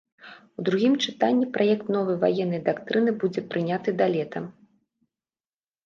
У 0.61 0.63
другім 0.69 0.93
чытанні 1.07 1.49
праект 1.59 1.85
новай 1.97 2.17
ваеннай 2.25 2.65
дактрыны 2.73 3.11
будзе 3.23 3.41
прыняты 3.53 3.89
да 4.05 4.13
лета. 4.19 4.47